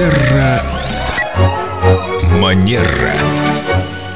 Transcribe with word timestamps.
Терра 0.00 0.62
Манера. 2.40 3.49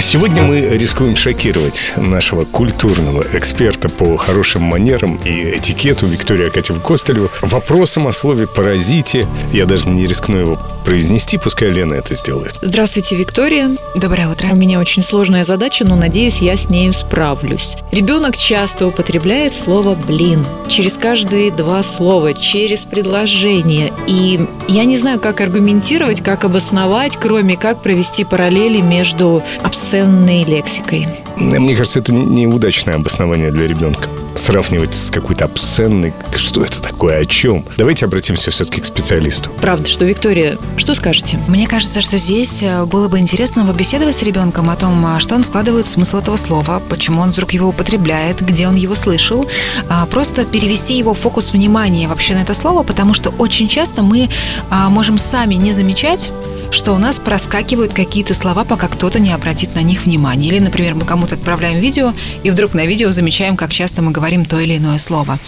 Сегодня 0.00 0.42
мы 0.42 0.60
рискуем 0.60 1.16
шокировать 1.16 1.92
нашего 1.96 2.44
культурного 2.44 3.24
эксперта 3.32 3.88
по 3.88 4.16
хорошим 4.16 4.62
манерам 4.62 5.16
и 5.16 5.56
этикету 5.56 6.06
Викторию 6.06 6.48
Акатьеву 6.48 6.80
Костылеву 6.80 7.30
вопросом 7.42 8.06
о 8.06 8.12
слове 8.12 8.46
«паразите». 8.46 9.26
Я 9.52 9.66
даже 9.66 9.88
не 9.88 10.06
рискну 10.06 10.36
его 10.38 10.58
произнести, 10.84 11.36
пускай 11.36 11.68
Лена 11.68 11.94
это 11.94 12.14
сделает. 12.14 12.54
Здравствуйте, 12.62 13.16
Виктория. 13.16 13.76
Доброе 13.94 14.28
утро. 14.28 14.48
У 14.52 14.56
меня 14.56 14.78
очень 14.78 15.02
сложная 15.02 15.44
задача, 15.44 15.84
но 15.84 15.96
надеюсь, 15.96 16.38
я 16.38 16.56
с 16.56 16.70
нею 16.70 16.92
справлюсь. 16.92 17.76
Ребенок 17.90 18.36
часто 18.36 18.86
употребляет 18.86 19.52
слово 19.52 19.94
«блин» 19.94 20.46
через 20.68 20.92
каждые 20.92 21.50
два 21.50 21.82
слова, 21.82 22.34
через 22.34 22.86
предложение. 22.86 23.92
И 24.06 24.40
я 24.68 24.84
не 24.84 24.96
знаю, 24.96 25.18
как 25.18 25.40
аргументировать, 25.40 26.22
как 26.22 26.44
обосновать, 26.44 27.16
кроме 27.16 27.56
как 27.56 27.82
провести 27.82 28.24
параллели 28.24 28.80
между 28.80 29.42
обсценной 29.88 30.44
лексикой. 30.44 31.08
Мне 31.38 31.74
кажется, 31.74 32.00
это 32.00 32.12
неудачное 32.12 32.96
обоснование 32.96 33.50
для 33.50 33.66
ребенка. 33.66 34.06
Сравнивать 34.34 34.94
с 34.94 35.10
какой-то 35.10 35.46
обсценной, 35.46 36.12
что 36.36 36.62
это 36.62 36.82
такое, 36.82 37.20
о 37.20 37.24
чем. 37.24 37.64
Давайте 37.78 38.04
обратимся 38.04 38.50
все-таки 38.50 38.82
к 38.82 38.84
специалисту. 38.84 39.48
Правда, 39.62 39.88
что, 39.88 40.04
Виктория, 40.04 40.58
что 40.76 40.92
скажете? 40.92 41.40
Мне 41.48 41.66
кажется, 41.66 42.02
что 42.02 42.18
здесь 42.18 42.62
э, 42.62 42.84
было 42.84 43.08
бы 43.08 43.18
интересно 43.18 43.64
побеседовать 43.64 44.14
с 44.14 44.22
ребенком 44.22 44.68
о 44.68 44.76
том, 44.76 45.04
а, 45.06 45.20
что 45.20 45.36
он 45.36 45.42
вкладывает 45.42 45.86
в 45.86 45.90
смысл 45.90 46.18
этого 46.18 46.36
слова, 46.36 46.82
почему 46.90 47.22
он 47.22 47.30
вдруг 47.30 47.52
его 47.52 47.68
употребляет, 47.68 48.42
где 48.42 48.68
он 48.68 48.74
его 48.74 48.94
слышал. 48.94 49.48
А, 49.88 50.04
просто 50.04 50.44
перевести 50.44 50.98
его 50.98 51.14
фокус 51.14 51.54
внимания 51.54 52.08
вообще 52.08 52.34
на 52.34 52.42
это 52.42 52.52
слово, 52.52 52.82
потому 52.82 53.14
что 53.14 53.30
очень 53.38 53.68
часто 53.68 54.02
мы 54.02 54.28
а, 54.68 54.90
можем 54.90 55.16
сами 55.16 55.54
не 55.54 55.72
замечать, 55.72 56.30
что 56.70 56.92
у 56.92 56.98
нас 56.98 57.18
проскакивают 57.18 57.92
какие-то 57.92 58.34
слова, 58.34 58.64
пока 58.64 58.88
кто-то 58.88 59.18
не 59.18 59.32
обратит 59.32 59.74
на 59.74 59.80
них 59.80 60.04
внимания. 60.04 60.48
Или, 60.48 60.58
например, 60.58 60.94
мы 60.94 61.04
кому-то 61.04 61.34
отправляем 61.34 61.80
видео, 61.80 62.12
и 62.42 62.50
вдруг 62.50 62.74
на 62.74 62.86
видео 62.86 63.10
замечаем, 63.10 63.56
как 63.56 63.72
часто 63.72 64.02
мы 64.02 64.10
говорим 64.10 64.44
то 64.44 64.58
или 64.58 64.76
иное 64.76 64.98
слово. 64.98 65.38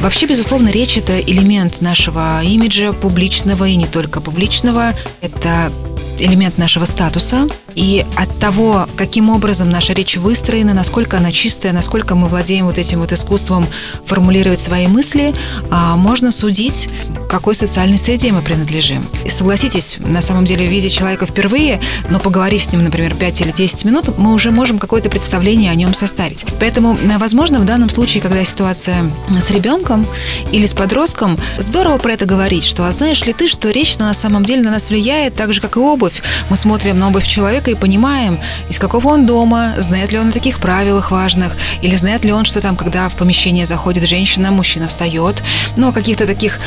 Вообще, 0.00 0.26
безусловно, 0.26 0.68
речь– 0.68 0.96
это 0.98 1.18
элемент 1.18 1.80
нашего 1.80 2.42
имиджа 2.42 2.92
публичного 2.92 3.66
и 3.66 3.76
не 3.76 3.86
только 3.86 4.20
публичного. 4.20 4.92
Это 5.20 5.72
элемент 6.18 6.58
нашего 6.58 6.84
статуса. 6.84 7.48
И 7.74 8.04
от 8.16 8.38
того, 8.38 8.86
каким 8.96 9.30
образом 9.30 9.68
наша 9.68 9.92
речь 9.92 10.16
выстроена, 10.16 10.74
насколько 10.74 11.18
она 11.18 11.32
чистая, 11.32 11.72
насколько 11.72 12.14
мы 12.14 12.28
владеем 12.28 12.66
вот 12.66 12.78
этим 12.78 13.00
вот 13.00 13.12
искусством 13.12 13.66
формулировать 14.06 14.60
свои 14.60 14.86
мысли, 14.86 15.34
а, 15.70 15.96
можно 15.96 16.30
судить, 16.30 16.88
какой 17.34 17.56
социальной 17.56 17.98
среде 17.98 18.30
мы 18.30 18.42
принадлежим. 18.42 19.04
И 19.24 19.28
согласитесь, 19.28 19.96
на 19.98 20.20
самом 20.20 20.44
деле, 20.44 20.68
видя 20.68 20.88
человека 20.88 21.26
впервые, 21.26 21.80
но 22.08 22.20
поговорив 22.20 22.62
с 22.62 22.70
ним, 22.70 22.84
например, 22.84 23.16
5 23.16 23.40
или 23.40 23.50
10 23.50 23.84
минут, 23.86 24.16
мы 24.18 24.34
уже 24.34 24.52
можем 24.52 24.78
какое-то 24.78 25.10
представление 25.10 25.72
о 25.72 25.74
нем 25.74 25.94
составить. 25.94 26.46
Поэтому, 26.60 26.96
возможно, 27.18 27.58
в 27.58 27.64
данном 27.64 27.90
случае, 27.90 28.22
когда 28.22 28.44
ситуация 28.44 29.10
с 29.28 29.50
ребенком 29.50 30.06
или 30.52 30.64
с 30.64 30.74
подростком, 30.74 31.36
здорово 31.58 31.98
про 31.98 32.12
это 32.12 32.24
говорить, 32.24 32.62
что, 32.62 32.86
а 32.86 32.92
знаешь 32.92 33.24
ли 33.24 33.32
ты, 33.32 33.48
что 33.48 33.72
речь 33.72 33.98
на 33.98 34.14
самом 34.14 34.44
деле 34.44 34.62
на 34.62 34.70
нас 34.70 34.90
влияет 34.90 35.34
так 35.34 35.52
же, 35.52 35.60
как 35.60 35.76
и 35.76 35.80
обувь. 35.80 36.22
Мы 36.50 36.56
смотрим 36.56 37.00
на 37.00 37.08
обувь 37.08 37.26
человека 37.26 37.68
и 37.68 37.74
понимаем, 37.74 38.38
из 38.70 38.78
какого 38.78 39.08
он 39.08 39.26
дома, 39.26 39.74
знает 39.76 40.12
ли 40.12 40.20
он 40.20 40.28
о 40.28 40.32
таких 40.32 40.60
правилах 40.60 41.10
важных, 41.10 41.52
или 41.82 41.96
знает 41.96 42.24
ли 42.24 42.32
он, 42.32 42.44
что 42.44 42.60
там, 42.60 42.76
когда 42.76 43.08
в 43.08 43.16
помещение 43.16 43.66
заходит 43.66 44.08
женщина, 44.08 44.52
мужчина 44.52 44.86
встает, 44.86 45.42
ну, 45.76 45.92
каких-то 45.92 46.28
таких 46.28 46.60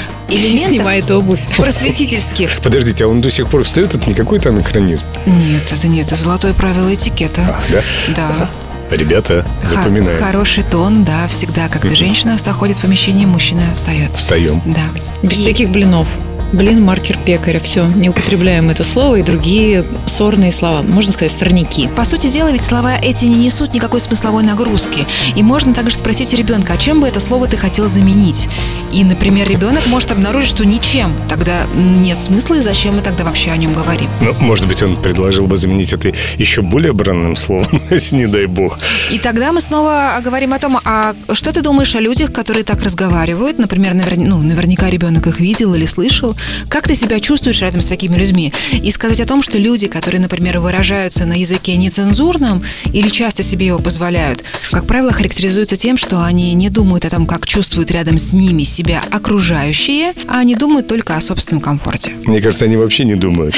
элементов 0.58 0.76
Снимает 0.76 1.12
обувь. 1.12 1.42
просветительских. 1.58 2.60
Подождите, 2.62 3.06
а 3.06 3.08
он 3.08 3.22
до 3.22 3.30
сих 3.32 3.48
пор 3.50 3.64
встает? 3.64 3.94
Это 3.96 4.08
не 4.10 4.14
какой-то 4.16 4.50
анахронизм? 4.50 5.06
Нет, 5.26 5.72
это 5.72 5.88
нет, 5.88 6.08
это 6.08 6.16
золотое 6.16 6.54
правило 6.54 6.94
этикета. 6.94 7.42
А, 7.48 7.62
да? 7.72 7.82
Да. 8.16 8.50
Ребята, 8.96 9.46
запоминаем. 9.64 10.23
Хороший 10.23 10.64
тон, 10.64 11.04
да, 11.04 11.28
всегда. 11.28 11.67
Когда 11.67 11.90
женщина 11.94 12.38
заходит 12.38 12.78
в 12.78 12.82
помещение, 12.82 13.28
мужчина 13.28 13.62
встает. 13.76 14.12
Встаем. 14.16 14.62
Да. 14.66 14.82
Без 15.28 15.38
И- 15.40 15.42
всяких 15.42 15.70
блинов. 15.70 16.08
Блин, 16.54 16.82
маркер 16.82 17.18
пекаря. 17.26 17.60
Все, 17.60 17.86
не 17.86 18.10
употребляем 18.10 18.70
это 18.70 18.84
слово 18.84 19.18
и 19.18 19.22
другие 19.22 19.86
сорные 20.06 20.52
слова. 20.52 20.82
Можно 20.82 21.12
сказать, 21.12 21.32
сорняки. 21.32 21.90
По 21.96 22.06
сути 22.06 22.28
дела, 22.28 22.52
ведь 22.52 22.64
слова 22.64 22.98
эти 22.98 23.26
не 23.26 23.36
несут 23.36 23.74
никакой 23.74 24.00
смысловой 24.00 24.44
нагрузки. 24.44 25.06
И 25.36 25.44
можно 25.44 25.74
также 25.74 25.96
спросить 25.96 26.34
у 26.34 26.38
ребенка, 26.38 26.74
а 26.74 26.78
чем 26.78 27.02
бы 27.02 27.08
это 27.08 27.20
слово 27.20 27.48
ты 27.48 27.58
хотел 27.58 27.88
заменить? 27.90 28.48
И, 28.94 29.04
например, 29.04 29.50
ребенок 29.50 29.86
может 29.88 30.12
обнаружить, 30.12 30.50
что 30.50 30.66
ничем. 30.66 31.14
Тогда 31.28 31.64
нет 31.76 32.18
смысла, 32.18 32.56
и 32.56 32.62
зачем 32.62 32.96
мы 32.96 33.02
тогда 33.02 33.26
вообще 33.26 33.52
о 33.52 33.58
нем 33.58 33.74
говорим? 33.74 34.10
Ну, 34.22 34.34
может 34.40 34.68
быть, 34.68 34.82
он 34.82 34.96
предложил 34.96 35.48
бы 35.48 35.58
заменить 35.58 35.92
это 35.92 36.14
еще 36.38 36.62
более 36.62 36.94
бранным 36.94 37.36
словом, 37.36 37.82
если 37.90 38.16
не 38.16 38.28
дай 38.28 38.46
бог. 38.46 38.80
И 39.12 39.20
тогда 39.20 39.52
мы 39.52 39.60
снова 39.60 40.18
говорим 40.24 40.54
о 40.54 40.60
том, 40.60 40.80
а 40.86 41.14
что 41.34 41.52
ты 41.52 41.62
думаешь 41.62 41.94
о 41.96 42.00
людях, 42.00 42.32
которые 42.32 42.64
так 42.64 42.82
разговаривают? 42.82 43.60
Например, 43.60 43.94
навер- 43.94 44.24
ну, 44.24 44.38
наверняка 44.42 44.90
ребенок 44.90 45.28
их 45.28 45.42
видел 45.42 45.74
или 45.74 45.86
слышал. 45.86 46.36
Как 46.70 46.87
ты 46.87 46.95
себя 46.95 47.20
чувствуешь 47.20 47.61
рядом 47.61 47.81
с 47.81 47.86
такими 47.86 48.15
людьми? 48.15 48.53
И 48.73 48.92
сказать 48.92 49.21
о 49.21 49.25
том, 49.25 49.42
что 49.42 49.58
люди, 49.58 49.87
которые, 49.87 50.21
например, 50.21 50.59
выражаются 50.59 51.25
на 51.25 51.33
языке 51.33 51.75
нецензурном 51.77 52.64
или 52.93 53.09
часто 53.09 53.43
себе 53.43 53.67
его 53.67 53.80
позволяют, 53.80 54.43
как 54.71 54.86
правило, 54.86 55.11
характеризуются 55.11 55.77
тем, 55.77 55.98
что 55.98 56.23
они 56.23 56.53
не 56.53 56.70
думают 56.70 57.05
о 57.05 57.09
том, 57.09 57.25
как 57.25 57.45
чувствуют 57.45 57.92
рядом 57.92 58.17
с 58.17 58.33
ними 58.33 58.64
себя 58.64 59.02
окружающие, 59.11 60.14
а 60.27 60.39
они 60.39 60.55
думают 60.55 60.87
только 60.87 61.15
о 61.15 61.21
собственном 61.21 61.61
комфорте. 61.61 62.14
Мне 62.25 62.42
кажется, 62.42 62.65
они 62.65 62.75
вообще 62.75 63.05
не 63.05 63.15
думают. 63.15 63.55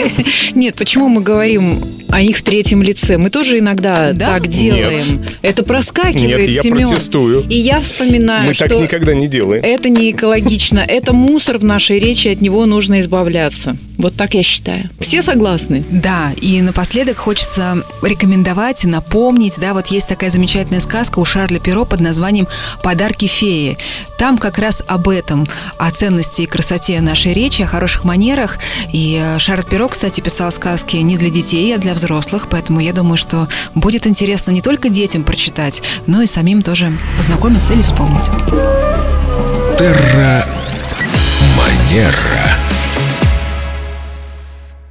Нет, 0.54 0.74
почему 0.76 1.08
мы 1.08 1.20
говорим 1.20 1.82
о 2.10 2.22
них 2.22 2.36
в 2.38 2.42
третьем 2.42 2.82
лице? 2.82 3.16
Мы 3.18 3.30
тоже 3.30 3.58
иногда 3.58 4.12
Да? 4.12 4.26
так 4.38 4.46
делаем. 4.48 5.24
Это 5.42 5.62
проскакивает, 5.62 6.38
Нет, 6.38 6.48
я 6.48 6.62
Семен. 6.62 6.88
протестую. 6.88 7.44
И 7.48 7.56
я 7.58 7.80
вспоминаю, 7.80 8.48
Мы 8.48 8.54
что 8.54 8.68
так 8.68 8.78
никогда 8.78 9.14
не 9.14 9.28
делаем. 9.28 9.62
это 9.64 9.88
не 9.88 10.10
экологично. 10.10 10.78
Это 10.80 11.12
мусор 11.12 11.58
в 11.58 11.64
нашей 11.64 11.98
речи, 11.98 12.28
от 12.28 12.40
него 12.40 12.66
нужно 12.66 13.00
избавляться. 13.00 13.76
Вот 13.98 14.14
так 14.16 14.34
я 14.34 14.42
считаю. 14.42 14.88
Все 14.98 15.22
согласны? 15.22 15.84
Да, 15.90 16.32
и 16.40 16.60
напоследок 16.62 17.18
хочется 17.18 17.82
рекомендовать, 18.02 18.84
напомнить, 18.84 19.54
да, 19.60 19.74
вот 19.74 19.88
есть 19.88 20.08
такая 20.08 20.30
замечательная 20.30 20.80
сказка 20.80 21.18
у 21.18 21.24
Шарля 21.24 21.58
Перо 21.60 21.84
под 21.84 22.00
названием 22.00 22.48
«Подарки 22.82 23.26
феи». 23.26 23.76
Там 24.20 24.36
как 24.36 24.58
раз 24.58 24.82
об 24.86 25.08
этом, 25.08 25.48
о 25.78 25.90
ценности 25.90 26.42
и 26.42 26.46
красоте 26.46 27.00
нашей 27.00 27.32
речи, 27.32 27.62
о 27.62 27.66
хороших 27.66 28.04
манерах. 28.04 28.58
И 28.92 29.18
э, 29.18 29.38
Шарль 29.38 29.64
Перо, 29.64 29.88
кстати, 29.88 30.20
писал 30.20 30.52
сказки 30.52 30.98
не 30.98 31.16
для 31.16 31.30
детей, 31.30 31.74
а 31.74 31.78
для 31.78 31.94
взрослых, 31.94 32.48
поэтому 32.50 32.80
я 32.80 32.92
думаю, 32.92 33.16
что 33.16 33.48
будет 33.74 34.06
интересно 34.06 34.50
не 34.50 34.60
только 34.60 34.90
детям 34.90 35.24
прочитать, 35.24 35.82
но 36.06 36.20
и 36.20 36.26
самим 36.26 36.60
тоже 36.60 36.92
познакомиться 37.16 37.72
или 37.72 37.80
вспомнить. 37.80 38.26
Терра 39.78 40.44
Манера. 41.56 42.69